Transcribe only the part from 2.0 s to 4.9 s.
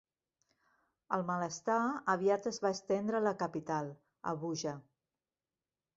aviat es va estendre a la capital, Abuja.